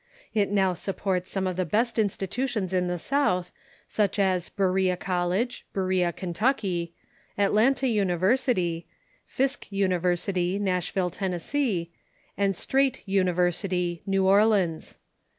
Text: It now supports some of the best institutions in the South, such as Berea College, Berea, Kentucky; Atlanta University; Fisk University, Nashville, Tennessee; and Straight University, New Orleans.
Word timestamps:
It 0.33 0.49
now 0.49 0.73
supports 0.73 1.29
some 1.29 1.45
of 1.45 1.57
the 1.57 1.63
best 1.63 1.99
institutions 1.99 2.73
in 2.73 2.87
the 2.87 2.97
South, 2.97 3.51
such 3.87 4.17
as 4.17 4.49
Berea 4.49 4.97
College, 4.97 5.63
Berea, 5.73 6.11
Kentucky; 6.11 6.95
Atlanta 7.37 7.87
University; 7.87 8.87
Fisk 9.27 9.71
University, 9.71 10.57
Nashville, 10.57 11.11
Tennessee; 11.11 11.91
and 12.35 12.55
Straight 12.55 13.07
University, 13.07 14.01
New 14.07 14.25
Orleans. 14.25 14.97